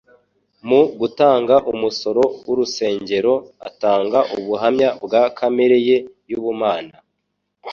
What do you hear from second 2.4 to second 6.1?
w'urusengero atanga ubuhamya bwa kamere ye